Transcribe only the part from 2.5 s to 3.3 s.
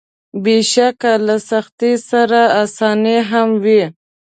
اساني